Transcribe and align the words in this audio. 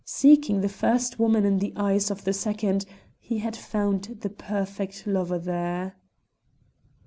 Seeking 0.03 0.61
the 0.61 0.67
first 0.67 1.19
woman 1.19 1.45
in 1.45 1.59
the 1.59 1.73
eyes 1.75 2.09
of 2.09 2.23
the 2.23 2.33
second, 2.33 2.87
he 3.19 3.37
had 3.37 3.55
found 3.55 4.17
the 4.21 4.31
perfect 4.31 5.05
lover 5.05 5.37
there! 5.37 5.95